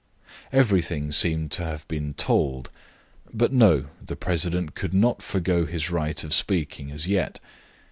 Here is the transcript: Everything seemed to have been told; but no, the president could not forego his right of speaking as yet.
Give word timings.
Everything 0.51 1.11
seemed 1.11 1.51
to 1.51 1.63
have 1.63 1.87
been 1.87 2.15
told; 2.15 2.71
but 3.31 3.53
no, 3.53 3.85
the 4.03 4.15
president 4.15 4.73
could 4.73 4.95
not 4.95 5.21
forego 5.21 5.67
his 5.67 5.91
right 5.91 6.23
of 6.23 6.33
speaking 6.33 6.89
as 6.89 7.07
yet. 7.07 7.39